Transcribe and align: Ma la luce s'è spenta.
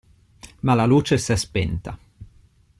Ma 0.61 0.73
la 0.73 0.87
luce 0.87 1.19
s'è 1.19 1.35
spenta. 1.35 1.95